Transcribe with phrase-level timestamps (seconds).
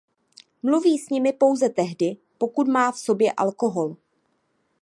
[0.63, 3.95] Mluví s nimi pouze tehdy pokud má v sobě alkohol.